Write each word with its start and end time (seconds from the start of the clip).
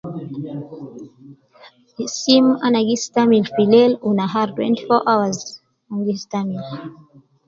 Sim 2.19 2.45
ana 2.65 2.81
gistamil 2.89 3.45
filel 3.55 3.91
unahar 4.09 4.47
twenty 4.57 4.81
four 4.87 5.01
hours 5.11 5.39
ana 5.89 6.01
gistamil 6.09 6.63